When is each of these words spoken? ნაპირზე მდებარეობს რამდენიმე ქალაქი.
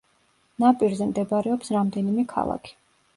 ნაპირზე 0.63 1.07
მდებარეობს 1.11 1.69
რამდენიმე 1.75 2.25
ქალაქი. 2.33 2.75